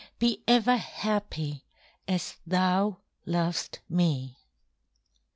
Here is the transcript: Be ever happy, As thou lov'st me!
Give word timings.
Be 0.17 0.41
ever 0.47 0.77
happy, 0.77 1.63
As 2.07 2.37
thou 2.47 2.97
lov'st 3.27 3.81
me! 3.87 4.35